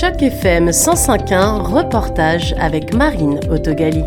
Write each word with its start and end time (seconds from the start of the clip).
Choc 0.00 0.22
FM 0.22 0.70
105.1, 0.70 1.60
reportage 1.60 2.54
avec 2.58 2.94
Marine 2.94 3.38
Autogali. 3.50 4.02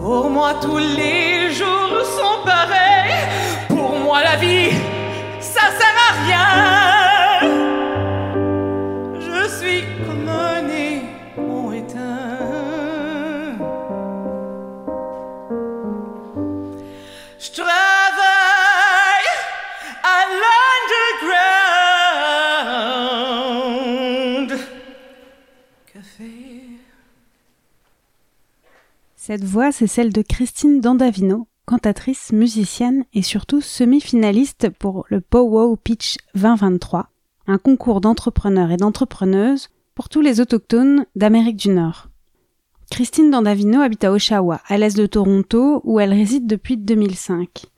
Pour 0.00 0.28
moi, 0.30 0.54
tous 0.60 0.78
les 0.78 1.52
jours 1.52 2.02
sont 2.04 2.44
pareils. 2.44 3.14
Pour 3.68 4.00
moi, 4.00 4.24
la 4.24 4.34
vie, 4.34 4.72
ça 5.38 5.60
sert 5.78 5.96
à 6.08 6.12
rien. 6.26 6.48
Je 9.20 9.48
suis 9.48 9.84
comme 10.04 10.28
un 10.28 10.66
éteint. 11.72 12.32
Je 17.38 17.50
Cette 29.32 29.44
voix, 29.44 29.72
c'est 29.72 29.86
celle 29.86 30.12
de 30.12 30.20
Christine 30.20 30.82
Dandavino, 30.82 31.48
cantatrice, 31.64 32.32
musicienne 32.32 33.06
et 33.14 33.22
surtout 33.22 33.62
semi-finaliste 33.62 34.68
pour 34.68 35.06
le 35.08 35.22
Powwow 35.22 35.74
Pitch 35.76 36.18
2023, 36.34 37.08
un 37.46 37.56
concours 37.56 38.02
d'entrepreneurs 38.02 38.72
et 38.72 38.76
d'entrepreneuses 38.76 39.70
pour 39.94 40.10
tous 40.10 40.20
les 40.20 40.42
autochtones 40.42 41.06
d'Amérique 41.16 41.56
du 41.56 41.70
Nord. 41.70 42.08
Christine 42.90 43.30
Dandavino 43.30 43.80
habite 43.80 44.04
à 44.04 44.12
Oshawa, 44.12 44.60
à 44.66 44.76
l'est 44.76 44.98
de 44.98 45.06
Toronto, 45.06 45.80
où 45.84 45.98
elle 45.98 46.12
réside 46.12 46.46
depuis 46.46 46.76
2005. 46.76 47.71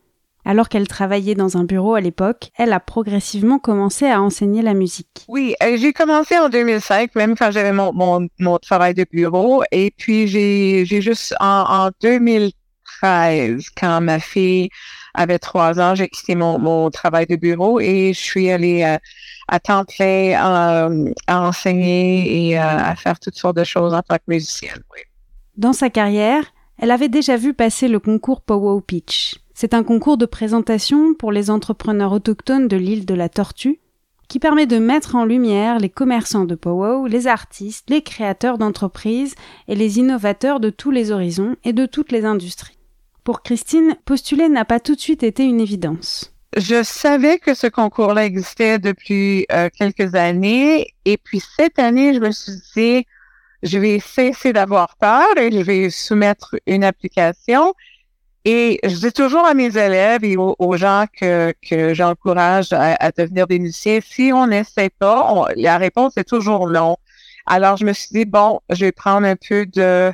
Alors 0.44 0.68
qu'elle 0.68 0.86
travaillait 0.86 1.34
dans 1.34 1.56
un 1.56 1.64
bureau 1.64 1.94
à 1.94 2.00
l'époque, 2.00 2.50
elle 2.58 2.72
a 2.72 2.80
progressivement 2.80 3.58
commencé 3.58 4.06
à 4.06 4.20
enseigner 4.20 4.60
la 4.60 4.74
musique. 4.74 5.24
Oui, 5.28 5.54
euh, 5.62 5.76
j'ai 5.78 5.92
commencé 5.92 6.38
en 6.38 6.50
2005, 6.50 7.14
même 7.14 7.34
quand 7.34 7.50
j'avais 7.50 7.72
mon, 7.72 7.92
mon, 7.94 8.28
mon 8.38 8.58
travail 8.58 8.92
de 8.94 9.06
bureau. 9.10 9.62
Et 9.72 9.92
puis, 9.96 10.28
j'ai 10.28 10.84
j'ai 10.84 11.00
juste, 11.00 11.34
en, 11.40 11.64
en 11.86 11.90
2013, 12.02 13.70
quand 13.74 14.02
ma 14.02 14.20
fille 14.20 14.68
avait 15.14 15.38
trois 15.38 15.80
ans, 15.80 15.94
j'ai 15.94 16.08
quitté 16.08 16.34
mon, 16.34 16.58
mon 16.58 16.90
travail 16.90 17.26
de 17.26 17.36
bureau 17.36 17.80
et 17.80 18.12
je 18.12 18.20
suis 18.20 18.50
allée 18.50 18.82
euh, 18.82 18.98
à 19.48 19.60
temps 19.60 19.84
plein 19.84 20.34
euh, 20.34 21.12
à 21.26 21.40
enseigner 21.48 22.48
et 22.48 22.58
à 22.58 22.94
faire 22.96 23.18
toutes 23.18 23.36
sortes 23.36 23.56
de 23.56 23.64
choses 23.64 23.94
en 23.94 24.02
tant 24.02 24.16
que 24.16 24.24
musicienne. 24.28 24.82
Oui. 24.92 25.00
Dans 25.56 25.72
sa 25.72 25.88
carrière, 25.88 26.44
elle 26.78 26.90
avait 26.90 27.08
déjà 27.08 27.36
vu 27.36 27.54
passer 27.54 27.88
le 27.88 28.00
concours 28.00 28.42
Powwow 28.42 28.80
Pitch. 28.80 29.36
C'est 29.54 29.72
un 29.72 29.84
concours 29.84 30.18
de 30.18 30.26
présentation 30.26 31.14
pour 31.14 31.30
les 31.30 31.48
entrepreneurs 31.48 32.12
autochtones 32.12 32.66
de 32.66 32.76
l'île 32.76 33.06
de 33.06 33.14
la 33.14 33.28
Tortue 33.28 33.78
qui 34.26 34.40
permet 34.40 34.66
de 34.66 34.78
mettre 34.78 35.14
en 35.14 35.24
lumière 35.24 35.78
les 35.78 35.90
commerçants 35.90 36.44
de 36.44 36.56
Powwow, 36.56 37.06
les 37.06 37.28
artistes, 37.28 37.88
les 37.88 38.02
créateurs 38.02 38.58
d'entreprises 38.58 39.34
et 39.68 39.76
les 39.76 39.98
innovateurs 39.98 40.58
de 40.58 40.70
tous 40.70 40.90
les 40.90 41.12
horizons 41.12 41.56
et 41.62 41.72
de 41.72 41.86
toutes 41.86 42.10
les 42.10 42.24
industries. 42.24 42.78
Pour 43.22 43.42
Christine, 43.42 43.96
postuler 44.04 44.48
n'a 44.48 44.64
pas 44.64 44.80
tout 44.80 44.96
de 44.96 45.00
suite 45.00 45.22
été 45.22 45.44
une 45.44 45.60
évidence. 45.60 46.32
Je 46.56 46.82
savais 46.82 47.38
que 47.38 47.54
ce 47.54 47.66
concours-là 47.66 48.24
existait 48.24 48.78
depuis 48.78 49.46
euh, 49.52 49.68
quelques 49.76 50.14
années. 50.14 50.88
Et 51.04 51.16
puis 51.16 51.40
cette 51.56 51.78
année, 51.78 52.14
je 52.14 52.20
me 52.20 52.32
suis 52.32 52.60
dit, 52.76 53.06
je 53.62 53.78
vais 53.78 53.98
cesser 54.00 54.52
d'avoir 54.52 54.96
peur 54.96 55.26
et 55.36 55.52
je 55.52 55.60
vais 55.60 55.90
soumettre 55.90 56.56
une 56.66 56.84
application. 56.84 57.74
Et 58.44 58.78
je 58.84 58.94
dis 58.96 59.12
toujours 59.12 59.46
à 59.46 59.54
mes 59.54 59.76
élèves 59.76 60.22
et 60.24 60.36
aux, 60.36 60.76
gens 60.76 61.06
que, 61.18 61.54
que 61.66 61.94
j'encourage 61.94 62.72
à, 62.72 62.94
à 63.00 63.10
devenir 63.10 63.46
des 63.46 63.58
musiciens, 63.58 64.00
si 64.04 64.32
on 64.34 64.46
n'essaie 64.46 64.90
pas, 64.90 65.32
on- 65.32 65.46
la 65.56 65.78
réponse 65.78 66.16
est 66.18 66.28
toujours 66.28 66.68
non. 66.68 66.96
Alors, 67.46 67.76
je 67.78 67.84
me 67.86 67.92
suis 67.94 68.08
dit, 68.12 68.24
bon, 68.26 68.60
je 68.70 68.84
vais 68.86 68.92
prendre 68.92 69.26
un 69.26 69.36
peu 69.36 69.64
de 69.66 70.12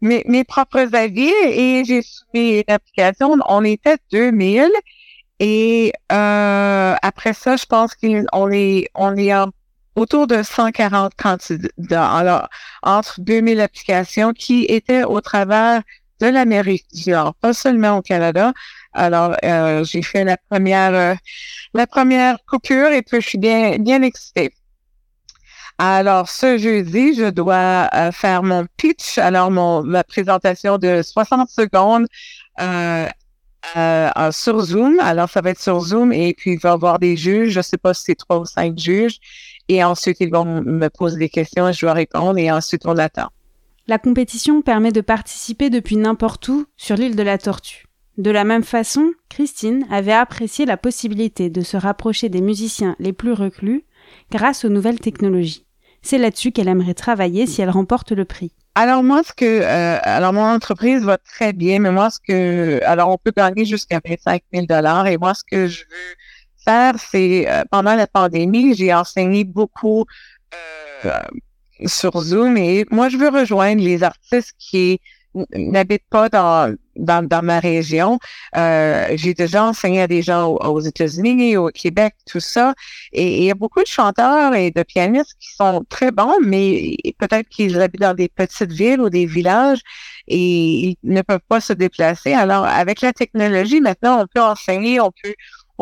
mes, 0.00 0.22
mes 0.26 0.44
propres 0.44 0.94
avis 0.94 1.30
et 1.46 1.84
j'ai 1.84 2.02
soumis 2.02 2.58
une 2.66 2.72
application. 2.74 3.36
On 3.48 3.64
était 3.64 3.96
2000 4.12 4.68
et 5.40 5.92
euh, 6.12 6.94
après 7.02 7.32
ça, 7.34 7.56
je 7.56 7.66
pense 7.66 7.94
qu'on 7.94 8.50
est, 8.52 8.88
on 8.94 9.16
est 9.16 9.34
en- 9.34 9.50
autour 9.96 10.26
de 10.26 10.42
140 10.42 11.12
candidats. 11.16 12.10
Alors, 12.12 12.48
entre 12.82 13.20
2000 13.20 13.60
applications 13.60 14.32
qui 14.32 14.64
étaient 14.66 15.04
au 15.04 15.20
travers 15.20 15.82
de 16.22 16.28
l'Amérique 16.28 16.86
du 16.92 17.10
Nord, 17.10 17.34
pas 17.34 17.52
seulement 17.52 17.98
au 17.98 18.02
Canada. 18.02 18.52
Alors, 18.92 19.34
euh, 19.44 19.84
j'ai 19.84 20.02
fait 20.02 20.24
la 20.24 20.36
première, 20.36 20.94
euh, 20.94 21.14
la 21.74 21.86
première 21.86 22.38
coupure 22.46 22.90
et 22.92 23.02
puis 23.02 23.20
je 23.20 23.28
suis 23.28 23.38
bien, 23.38 23.78
bien 23.78 24.02
excitée. 24.02 24.54
Alors, 25.78 26.28
ce 26.28 26.58
jeudi, 26.58 27.14
je 27.14 27.30
dois 27.30 27.88
euh, 27.92 28.12
faire 28.12 28.44
mon 28.44 28.66
pitch, 28.76 29.18
alors 29.18 29.50
mon, 29.50 29.82
ma 29.82 30.04
présentation 30.04 30.78
de 30.78 31.02
60 31.02 31.48
secondes 31.48 32.06
sur 34.30 34.60
Zoom. 34.60 35.00
Alors, 35.00 35.28
ça 35.28 35.40
va 35.40 35.50
être 35.50 35.60
sur 35.60 35.80
Zoom 35.80 36.12
et 36.12 36.34
puis 36.34 36.52
il 36.52 36.60
va 36.60 36.70
y 36.70 36.72
avoir 36.72 36.98
des 37.00 37.16
juges. 37.16 37.52
Je 37.52 37.62
sais 37.62 37.78
pas 37.78 37.94
si 37.94 38.02
c'est 38.06 38.14
trois 38.14 38.38
ou 38.38 38.44
cinq 38.44 38.78
juges. 38.78 39.18
Et 39.68 39.82
ensuite, 39.82 40.18
ils 40.20 40.30
vont 40.30 40.44
me 40.44 40.88
poser 40.88 41.18
des 41.18 41.28
questions 41.28 41.68
et 41.68 41.72
je 41.72 41.80
dois 41.80 41.94
répondre 41.94 42.38
et 42.38 42.50
ensuite, 42.52 42.82
on 42.84 42.96
attend. 42.98 43.30
La 43.88 43.98
compétition 43.98 44.62
permet 44.62 44.92
de 44.92 45.00
participer 45.00 45.68
depuis 45.68 45.96
n'importe 45.96 46.46
où 46.48 46.66
sur 46.76 46.96
l'île 46.96 47.16
de 47.16 47.22
la 47.22 47.36
Tortue. 47.36 47.86
De 48.16 48.30
la 48.30 48.44
même 48.44 48.62
façon, 48.62 49.10
Christine 49.28 49.86
avait 49.90 50.12
apprécié 50.12 50.66
la 50.66 50.76
possibilité 50.76 51.50
de 51.50 51.62
se 51.62 51.76
rapprocher 51.76 52.28
des 52.28 52.42
musiciens 52.42 52.94
les 53.00 53.12
plus 53.12 53.32
reclus 53.32 53.84
grâce 54.30 54.64
aux 54.64 54.68
nouvelles 54.68 55.00
technologies. 55.00 55.66
C'est 56.02 56.18
là-dessus 56.18 56.52
qu'elle 56.52 56.68
aimerait 56.68 56.94
travailler 56.94 57.46
si 57.46 57.60
elle 57.60 57.70
remporte 57.70 58.12
le 58.12 58.24
prix. 58.24 58.52
Alors 58.74 59.02
moi, 59.02 59.22
ce 59.24 59.32
que, 59.32 59.44
euh, 59.44 60.32
mon 60.32 60.44
entreprise 60.44 61.02
va 61.02 61.18
très 61.18 61.52
bien, 61.52 61.80
mais 61.80 61.90
moi, 61.90 62.10
ce 62.10 62.18
que, 62.26 62.80
alors 62.84 63.10
on 63.10 63.18
peut 63.18 63.32
gagner 63.36 63.64
jusqu'à 63.64 64.00
25 64.04 64.42
000 64.52 64.66
dollars. 64.66 65.06
Et 65.08 65.18
moi, 65.18 65.34
ce 65.34 65.42
que 65.44 65.66
je 65.66 65.82
veux 65.82 66.16
faire, 66.64 66.94
c'est 66.98 67.50
euh, 67.50 67.64
pendant 67.70 67.94
la 67.94 68.06
pandémie, 68.06 68.74
j'ai 68.74 68.94
enseigné 68.94 69.44
beaucoup 69.44 70.06
euh, 71.04 71.20
sur 71.86 72.20
Zoom 72.20 72.56
et 72.56 72.84
moi, 72.90 73.08
je 73.08 73.16
veux 73.16 73.28
rejoindre 73.28 73.82
les 73.82 74.02
artistes 74.02 74.54
qui 74.58 75.00
n'habitent 75.54 76.08
pas 76.10 76.28
dans, 76.28 76.74
dans, 76.96 77.26
dans 77.26 77.42
ma 77.42 77.58
région. 77.60 78.18
Euh, 78.56 79.08
j'ai 79.14 79.34
déjà 79.34 79.64
enseigné 79.64 80.02
à 80.02 80.06
des 80.06 80.22
gens 80.22 80.46
aux, 80.48 80.58
aux 80.58 80.80
États-Unis, 80.80 81.56
au 81.56 81.68
Québec, 81.68 82.14
tout 82.26 82.40
ça. 82.40 82.74
Et 83.12 83.38
il 83.38 83.44
y 83.44 83.50
a 83.50 83.54
beaucoup 83.54 83.80
de 83.80 83.86
chanteurs 83.86 84.54
et 84.54 84.70
de 84.70 84.82
pianistes 84.82 85.34
qui 85.40 85.54
sont 85.54 85.84
très 85.88 86.10
bons, 86.10 86.34
mais 86.44 86.96
peut-être 87.18 87.48
qu'ils 87.48 87.80
habitent 87.80 88.02
dans 88.02 88.14
des 88.14 88.28
petites 88.28 88.72
villes 88.72 89.00
ou 89.00 89.10
des 89.10 89.26
villages 89.26 89.80
et 90.28 90.38
ils 90.38 90.96
ne 91.02 91.22
peuvent 91.22 91.40
pas 91.48 91.60
se 91.60 91.72
déplacer. 91.72 92.32
Alors, 92.34 92.64
avec 92.64 93.00
la 93.00 93.12
technologie, 93.12 93.80
maintenant, 93.80 94.22
on 94.22 94.26
peut 94.26 94.42
enseigner, 94.42 95.00
on 95.00 95.10
peut, 95.10 95.34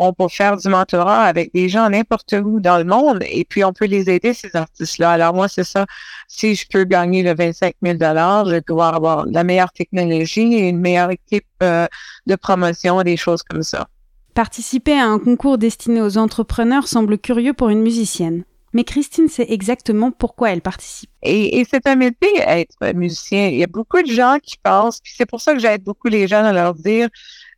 on 0.03 0.13
peut 0.13 0.27
faire 0.29 0.57
du 0.57 0.67
mentorat 0.67 1.21
avec 1.21 1.53
des 1.53 1.69
gens 1.69 1.87
n'importe 1.87 2.33
où 2.33 2.59
dans 2.59 2.79
le 2.79 2.83
monde 2.83 3.23
et 3.29 3.45
puis 3.45 3.63
on 3.63 3.71
peut 3.71 3.85
les 3.85 4.09
aider, 4.09 4.33
ces 4.33 4.55
artistes-là. 4.55 5.11
Alors, 5.11 5.35
moi, 5.35 5.47
c'est 5.47 5.63
ça. 5.63 5.85
Si 6.27 6.55
je 6.55 6.65
peux 6.67 6.85
gagner 6.85 7.21
le 7.21 7.35
25 7.35 7.75
000 7.83 7.97
je 7.99 8.59
dois 8.65 8.89
avoir 8.89 9.27
la 9.27 9.43
meilleure 9.43 9.71
technologie 9.71 10.55
et 10.55 10.69
une 10.69 10.79
meilleure 10.79 11.11
équipe 11.11 11.45
euh, 11.61 11.85
de 12.25 12.35
promotion, 12.35 13.03
des 13.03 13.15
choses 13.15 13.43
comme 13.43 13.61
ça. 13.61 13.87
Participer 14.33 14.93
à 14.93 15.05
un 15.05 15.19
concours 15.19 15.59
destiné 15.59 16.01
aux 16.01 16.17
entrepreneurs 16.17 16.87
semble 16.87 17.19
curieux 17.19 17.53
pour 17.53 17.69
une 17.69 17.81
musicienne. 17.81 18.43
Mais 18.73 18.83
Christine 18.83 19.27
sait 19.27 19.45
exactement 19.49 20.11
pourquoi 20.11 20.51
elle 20.51 20.61
participe. 20.61 21.09
Et, 21.23 21.65
c'est 21.69 21.87
un 21.87 21.95
métier, 21.95 22.39
être 22.39 22.93
musicien. 22.93 23.47
Il 23.47 23.57
y 23.57 23.63
a 23.63 23.67
beaucoup 23.67 24.01
de 24.01 24.11
gens 24.11 24.37
qui 24.41 24.57
pensent, 24.57 25.01
puis 25.01 25.13
c'est 25.15 25.25
pour 25.25 25.41
ça 25.41 25.53
que 25.53 25.59
j'aide 25.59 25.83
beaucoup 25.83 26.07
les 26.07 26.27
gens 26.27 26.43
à 26.43 26.53
leur 26.53 26.73
dire, 26.73 27.09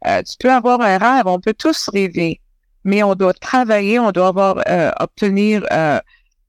euh, 0.07 0.22
tu 0.24 0.35
peux 0.40 0.51
avoir 0.51 0.81
un 0.81 0.97
rêve, 0.97 1.28
on 1.28 1.40
peut 1.40 1.53
tous 1.53 1.90
rêver, 1.90 2.42
mais 2.83 3.04
on 3.04 3.15
doit 3.15 3.33
travailler, 3.33 4.00
on 4.00 4.12
doit 4.12 4.27
avoir, 4.27 4.63
euh, 4.68 4.92
obtenir 5.00 5.65
euh, 5.71 6.00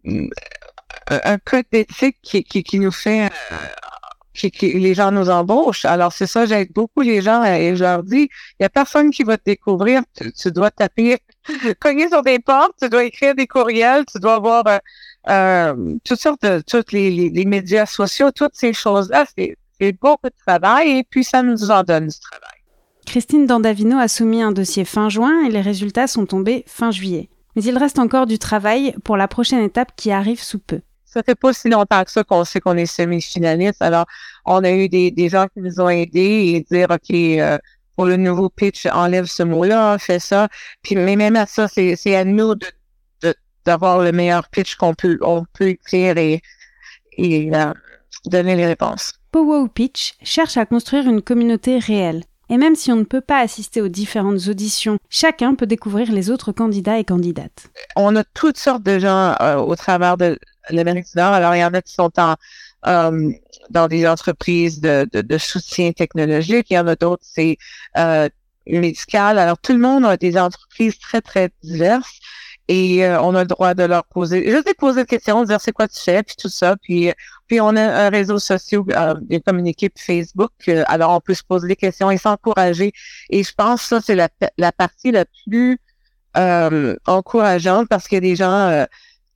un 0.07 0.29
un 1.07 1.39
code 1.39 1.67
d'éthique 1.71 2.17
qui, 2.23 2.79
nous 2.79 2.91
fait, 2.91 3.31
qui, 4.33 4.51
les 4.73 4.95
gens 4.95 5.13
nous 5.13 5.29
embauchent. 5.29 5.85
Alors 5.85 6.13
c'est 6.13 6.27
ça, 6.27 6.47
j'aide 6.47 6.73
beaucoup 6.73 7.03
les 7.03 7.21
gens 7.21 7.45
et 7.45 7.77
je 7.77 7.85
leur 7.85 8.03
dis, 8.03 8.29
il 8.59 8.63
y 8.63 8.65
a 8.65 8.71
personne 8.71 9.11
qui 9.11 9.23
va 9.23 9.37
te 9.37 9.45
découvrir, 9.45 10.03
tu, 10.17 10.33
tu 10.33 10.51
dois 10.51 10.71
taper, 10.71 11.19
cogner 11.81 12.09
sur 12.09 12.23
des 12.23 12.39
portes, 12.39 12.75
tu 12.81 12.89
dois 12.89 13.05
écrire 13.05 13.35
des 13.35 13.47
courriels, 13.47 14.05
tu 14.11 14.19
dois 14.19 14.35
avoir 14.35 14.67
euh, 14.67 14.79
euh, 15.29 15.95
toutes 16.05 16.21
sortes 16.21 16.43
de, 16.43 16.63
tous 16.67 16.93
les, 16.93 17.11
les, 17.11 17.31
les 17.31 17.45
médias 17.45 17.87
sociaux, 17.87 18.31
toutes 18.31 18.55
ces 18.55 18.73
choses-là, 18.73 19.25
c'est 19.37 19.57
c'est 19.81 19.93
beaucoup 19.93 20.29
de 20.29 20.35
travail 20.47 20.99
et 20.99 21.05
puis 21.05 21.25
ça 21.25 21.43
nous 21.43 21.71
en 21.71 21.83
donne 21.83 22.09
du 22.09 22.19
travail. 22.19 22.61
Christine 23.07 23.47
Dandavino 23.47 23.99
a 23.99 24.09
soumis 24.09 24.43
un 24.43 24.53
dossier 24.53 24.85
fin 24.85 25.09
juin 25.09 25.45
et 25.45 25.51
les 25.51 25.61
résultats 25.61 26.07
sont 26.07 26.27
tombés 26.27 26.65
fin 26.67 26.91
juillet. 26.91 27.29
Mais 27.57 27.63
il 27.63 27.77
reste 27.77 27.99
encore 27.99 28.27
du 28.27 28.39
travail 28.39 28.95
pour 29.05 29.17
la 29.17 29.29
prochaine 29.29 29.63
étape 29.63 29.93
qui 29.97 30.11
arrive 30.11 30.43
sous 30.43 30.59
peu. 30.59 30.81
Ça 31.05 31.23
fait 31.23 31.37
pas 31.37 31.53
si 31.53 31.69
longtemps 31.69 32.03
que 32.03 32.11
ça 32.11 32.25
qu'on 32.25 32.45
sait 32.45 32.61
qu'on 32.61 32.77
est 32.77 32.87
semi-finaliste. 32.87 33.81
Alors, 33.81 34.07
on 34.45 34.65
a 34.65 34.71
eu 34.73 34.89
des, 34.89 35.13
des 35.13 35.29
gens 35.29 35.47
qui 35.47 35.61
nous 35.61 35.81
ont 35.81 35.89
aidés 35.89 36.55
et 36.55 36.61
dire, 36.69 36.89
OK, 36.91 37.15
euh, 37.15 37.59
pour 37.97 38.07
le 38.07 38.17
nouveau 38.17 38.49
pitch, 38.49 38.87
enlève 38.87 39.27
ce 39.27 39.43
mot-là, 39.43 39.99
fais 39.99 40.19
ça. 40.19 40.49
Puis, 40.83 40.97
mais 40.97 41.17
même 41.17 41.37
à 41.37 41.47
ça, 41.47 41.69
c'est 41.69 42.17
à 42.17 42.25
nous 42.25 42.55
de 42.55 42.67
d'avoir 43.65 44.01
le 44.01 44.13
meilleur 44.13 44.49
pitch 44.49 44.77
qu'on 44.77 44.95
peut, 44.95 45.19
on 45.23 45.45
peut 45.55 45.69
écrire 45.69 46.19
et, 46.19 46.43
et 47.17 47.51
euh, 47.55 47.73
donner 48.27 48.57
les 48.57 48.67
réponses. 48.67 49.15
Powwow 49.33 49.69
Pitch 49.69 50.15
cherche 50.23 50.57
à 50.57 50.67
construire 50.67 51.09
une 51.09 51.23
communauté 51.23 51.79
réelle. 51.79 52.25
Et 52.51 52.59
même 52.59 52.77
si 52.77 52.93
on 52.93 52.97
ne 52.97 53.05
peut 53.05 53.23
pas 53.23 53.41
assister 53.41 53.81
aux 53.81 53.89
différentes 53.89 54.49
auditions, 54.49 54.99
chacun 55.09 55.55
peut 55.55 55.67
découvrir 55.67 56.13
les 56.13 56.31
autres 56.31 56.53
candidats 56.53 56.99
et 56.99 57.05
candidates. 57.05 57.69
On 57.97 58.15
a 58.17 58.23
toutes 58.23 58.59
sortes 58.59 58.83
de 58.83 58.99
gens 58.99 59.35
euh, 59.41 59.57
au 59.57 59.75
travers 59.77 60.19
de 60.19 60.39
l'Amérique 60.69 61.07
du 61.07 61.19
Nord. 61.19 61.33
Alors, 61.33 61.55
il 61.55 61.61
y 61.61 61.65
en 61.65 61.73
a 61.73 61.81
qui 61.81 61.95
sont 61.95 62.11
en, 62.19 62.37
euh, 62.87 63.31
dans 63.71 63.89
des 63.89 64.07
entreprises 64.07 64.81
de, 64.81 65.09
de, 65.13 65.21
de, 65.23 65.39
soutien 65.39 65.93
technologique. 65.93 66.67
Il 66.71 66.75
y 66.75 66.79
en 66.79 66.87
a 66.87 66.97
d'autres, 66.97 67.25
c'est 67.25 67.57
euh, 67.97 68.29
médical. 68.67 69.39
Alors, 69.39 69.59
tout 69.59 69.73
le 69.73 69.79
monde 69.79 70.05
a 70.05 70.17
des 70.17 70.39
entreprises 70.39 70.99
très, 70.99 71.21
très 71.21 71.51
diverses 71.63 72.21
et 72.69 73.05
euh, 73.05 73.21
on 73.21 73.35
a 73.35 73.43
le 73.43 73.47
droit 73.47 73.75
de 73.75 73.83
leur 73.83 74.05
poser, 74.05 74.51
juste 74.51 74.67
de 74.67 74.73
poser 74.73 75.03
des 75.03 75.07
questions, 75.07 75.43
de 75.43 75.47
dire 75.47 75.61
c'est 75.61 75.73
quoi 75.73 75.87
tu 75.87 76.01
fais, 76.01 76.23
puis 76.23 76.35
tout 76.37 76.49
ça. 76.49 76.77
Puis, 76.77 77.13
puis 77.47 77.61
on 77.61 77.77
a 77.77 77.83
un 77.83 78.09
réseau 78.09 78.39
social, 78.39 78.83
euh, 78.91 79.39
comme 79.45 79.59
une 79.59 79.67
équipe 79.67 79.99
Facebook. 79.99 80.53
Euh, 80.69 80.83
alors, 80.87 81.11
on 81.13 81.21
peut 81.21 81.35
se 81.35 81.43
poser 81.43 81.69
des 81.69 81.77
questions 81.77 82.11
et 82.11 82.17
s'encourager. 82.17 82.93
Et 83.29 83.43
je 83.43 83.53
pense 83.55 83.83
que 83.83 83.89
ça, 83.89 84.01
c'est 84.01 84.15
la, 84.15 84.29
la 84.57 84.73
partie 84.73 85.11
la 85.11 85.27
plus 85.47 85.79
euh, 86.37 86.97
encourageante 87.07 87.89
parce 87.89 88.09
qu'il 88.09 88.17
y 88.17 88.19
a 88.19 88.21
des 88.21 88.37
gens 88.37 88.87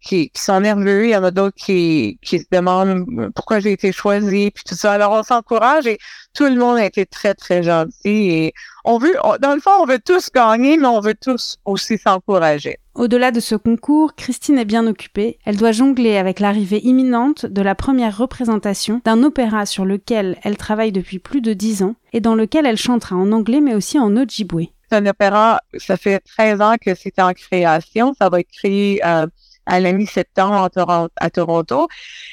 qui, 0.01 0.31
qui, 0.31 0.43
sont 0.43 0.61
nerveux, 0.61 1.07
il 1.07 1.11
y 1.11 1.17
en 1.17 1.25
a 1.25 1.31
d'autres 1.31 1.57
qui, 1.57 2.19
qui 2.23 2.39
se 2.39 2.47
demandent 2.51 3.07
pourquoi 3.35 3.61
j'ai 3.61 3.73
été 3.73 3.93
choisi, 3.93 4.51
puis 4.51 4.65
tout 4.65 4.75
ça. 4.75 4.93
Alors, 4.93 5.13
on 5.13 5.23
s'encourage 5.23 5.87
et 5.87 5.99
tout 6.35 6.45
le 6.45 6.57
monde 6.57 6.77
a 6.77 6.85
été 6.85 7.07
très, 7.07 7.35
très 7.35 7.63
gentil. 7.63 7.99
Et 8.05 8.53
on 8.85 8.99
veut, 8.99 9.15
dans 9.41 9.55
le 9.55 9.61
fond, 9.61 9.71
on 9.81 9.87
veut 9.87 9.99
tous 9.99 10.31
gagner, 10.33 10.77
mais 10.77 10.87
on 10.87 11.01
veut 11.01 11.17
tous 11.21 11.57
aussi 11.65 11.99
s'encourager. 11.99 12.79
Au-delà 12.95 13.31
de 13.31 13.41
ce 13.41 13.55
concours, 13.55 14.15
Christine 14.17 14.59
est 14.59 14.65
bien 14.65 14.87
occupée. 14.87 15.39
Elle 15.45 15.57
doit 15.57 15.73
jongler 15.73 16.17
avec 16.17 16.41
l'arrivée 16.41 16.85
imminente 16.85 17.47
de 17.47 17.63
la 17.63 17.75
première 17.75 18.17
représentation 18.17 19.01
d'un 19.05 19.23
opéra 19.23 19.67
sur 19.67 19.85
lequel 19.85 20.37
elle 20.43 20.57
travaille 20.57 20.91
depuis 20.91 21.21
plus 21.21 21.41
de 21.41 21.53
dix 21.53 21.83
ans 21.83 21.95
et 22.13 22.21
dans 22.21 22.35
lequel 22.35 22.67
elle 22.67 22.77
chantera 22.77 23.15
en 23.15 23.31
anglais 23.31 23.61
mais 23.61 23.75
aussi 23.75 23.99
en 24.01 24.17
Ojibwe. 24.17 24.71
C'est 24.91 24.97
un 24.97 25.07
opéra, 25.07 25.61
ça 25.77 25.97
fait 25.97 26.19
13 26.21 26.61
ans 26.61 26.75
que 26.81 26.95
c'est 26.95 27.21
en 27.21 27.33
création. 27.35 28.15
Ça 28.19 28.29
va 28.31 28.41
être 28.41 28.51
créé 28.51 29.01
euh, 29.07 29.27
à 29.69 29.81
la 29.81 29.93
mi-septembre 29.93 30.69
à 31.17 31.31
Toronto. 31.31 31.89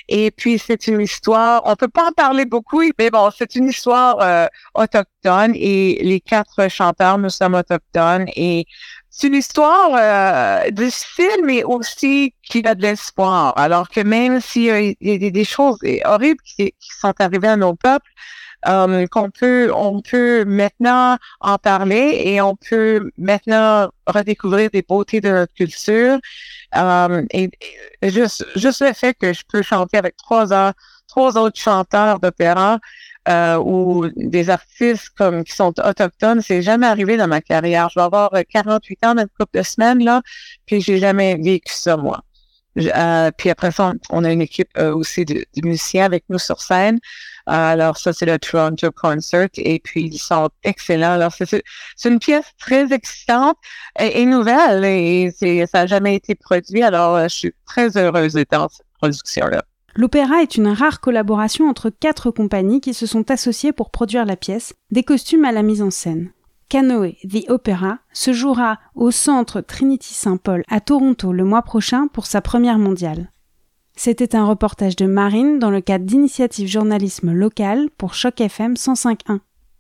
Et 0.08 0.32
puis, 0.32 0.58
c'est 0.58 0.88
une 0.88 1.02
histoire, 1.02 1.62
on 1.66 1.76
peut 1.76 1.88
pas 1.88 2.08
en 2.10 2.12
parler 2.12 2.46
beaucoup, 2.46 2.82
mais 2.98 3.10
bon, 3.12 3.30
c'est 3.36 3.56
une 3.56 3.70
histoire 3.70 4.18
euh, 4.22 4.48
autochtone 4.74 5.54
et 5.56 6.00
les 6.02 6.22
quatre 6.22 6.70
chanteurs, 6.70 7.18
nous 7.18 7.30
sommes 7.30 7.56
autochtones 7.56 8.26
et 8.36 8.66
c'est 9.10 9.28
une 9.28 9.36
histoire 9.36 9.92
euh, 9.94 10.70
difficile, 10.72 11.42
mais 11.44 11.64
aussi 11.64 12.34
qui 12.44 12.66
a 12.66 12.76
de 12.76 12.82
l'espoir. 12.82 13.54
Alors 13.58 13.90
que 13.90 14.02
même 14.02 14.42
s'il 14.42 14.96
y 15.00 15.12
a 15.12 15.32
des 15.32 15.46
choses 15.46 15.80
horribles 16.04 16.42
qui 16.44 16.74
sont 16.80 17.14
arrivées 17.20 17.48
à 17.48 17.58
nos 17.58 17.76
peuples, 17.76 18.12
euh, 18.68 19.06
qu'on 19.08 19.30
peut, 19.30 19.72
on 19.74 20.02
peut 20.02 20.46
maintenant 20.46 21.18
en 21.40 21.58
parler 21.58 22.22
et 22.26 22.42
on 22.42 22.56
peut 22.56 23.12
maintenant 23.18 23.90
redécouvrir 24.08 24.70
des 24.72 24.82
beautés 24.82 25.22
de 25.22 25.30
notre 25.30 25.54
culture. 25.54 26.18
Euh, 26.76 27.24
et, 27.32 27.50
juste, 28.04 28.46
juste 28.56 28.82
le 28.82 28.94
fait 28.94 29.14
que 29.14 29.34
je 29.34 29.44
peux 29.48 29.62
chanter 29.62 29.98
avec 29.98 30.18
trois, 30.18 30.74
trois 31.08 31.38
autres 31.38 31.60
chanteurs 31.60 32.20
d'opéra 32.20 32.80
euh, 33.28 33.58
ou 33.58 34.08
des 34.16 34.50
artistes 34.50 35.10
comme 35.18 35.44
qui 35.44 35.54
sont 35.54 35.74
autochtones, 35.80 36.42
c'est 36.42 36.62
jamais 36.62 36.88
arrivé 36.88 37.18
dans 37.18 37.28
ma 37.28 37.42
carrière. 37.42 37.90
Je 37.90 38.00
vais 38.00 38.04
avoir 38.06 38.32
48 38.50 39.06
ans 39.06 39.16
dans 39.16 39.24
une 39.24 39.30
couple 39.40 39.60
de 39.60 39.64
semaines 39.64 40.04
là, 40.04 40.22
puis 40.66 40.82
j'ai 40.82 41.00
jamais 41.00 41.36
vécu 41.36 41.74
ça 41.74 41.98
moi. 41.98 42.22
Euh, 42.78 43.32
puis 43.38 43.50
après 43.50 43.72
ça, 43.72 43.94
on 44.10 44.24
a 44.24 44.32
une 44.32 44.42
équipe 44.42 44.70
euh, 44.78 44.94
aussi 44.94 45.26
de, 45.26 45.46
musiciens 45.64 46.06
avec 46.06 46.26
nous 46.30 46.40
sur 46.40 46.62
scène. 46.62 47.00
Euh, 47.48 47.54
alors 47.54 47.98
ça, 47.98 48.12
c'est 48.12 48.26
le 48.26 48.38
Toronto 48.38 48.92
Concert 48.92 49.50
et 49.58 49.80
puis 49.80 50.04
ils 50.04 50.18
sont 50.18 50.50
excellents. 50.64 51.14
Alors 51.14 51.32
c'est 51.34 51.64
une 52.06 52.20
pièce 52.20 52.46
très 52.60 52.92
excitante 52.92 53.58
et, 54.00 54.26
nouvelle 54.26 54.84
et 54.84 55.32
ça 55.72 55.80
n'a 55.80 55.88
jamais 55.88 56.16
été 56.16 56.36
produit. 56.36 56.84
Alors 56.84 57.22
je 57.24 57.36
suis 57.36 57.54
très 57.66 57.96
heureuse 57.98 58.34
d'être 58.34 58.52
dans 58.52 58.68
cette 58.70 58.86
production-là. 59.00 59.64
L'opéra 59.98 60.42
est 60.42 60.58
une 60.58 60.68
rare 60.68 61.00
collaboration 61.00 61.70
entre 61.70 61.90
quatre 61.90 62.30
compagnies 62.30 62.82
qui 62.82 62.94
se 62.94 63.06
sont 63.06 63.32
associées 63.32 63.72
pour 63.72 63.92
produire 63.92 64.26
la 64.26 64.36
pièce, 64.36 64.74
des 64.92 65.04
costumes 65.04 65.46
à 65.46 65.54
la 65.54 65.64
mise 65.64 65.82
en 65.82 65.90
scène. 65.90 66.32
Canoë 66.70 67.18
The 67.28 67.50
Opera 67.50 68.00
se 68.12 68.34
jouera 68.34 68.80
au 68.96 69.12
centre 69.12 69.62
Trinity 69.62 70.14
Saint 70.14 70.38
Paul 70.38 70.64
à 70.68 70.80
Toronto 70.82 71.32
le 71.32 71.44
mois 71.44 71.62
prochain 71.62 72.08
pour 72.08 72.26
sa 72.26 72.42
première 72.42 72.80
mondiale. 72.80 73.32
C'était 73.96 74.36
un 74.36 74.46
reportage 74.46 74.96
de 74.96 75.06
Marine 75.06 75.60
dans 75.60 75.70
le 75.70 75.80
cadre 75.80 76.06
d'initiative 76.06 76.68
journalisme 76.68 77.32
local 77.32 77.90
pour 77.98 78.14
Choc 78.14 78.42
FM 78.42 78.74
105.1. 78.74 79.40